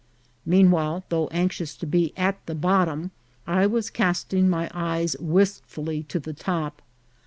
[0.47, 1.85] Meanwhile, though anx ious to.
[1.85, 3.11] be at the bottom,
[3.45, 6.81] I was casting my eyes wist fully to the top.